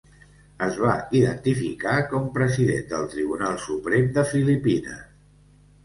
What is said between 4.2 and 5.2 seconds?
de Filipines.